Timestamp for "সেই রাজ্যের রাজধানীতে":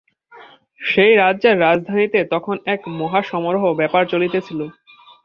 0.81-2.19